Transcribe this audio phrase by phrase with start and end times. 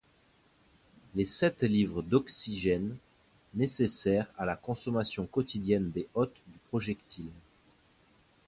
[1.13, 2.97] Les sept livres d’oxygène
[3.53, 7.29] nécessaire à la consommation quotidienne des hôtes du projectile.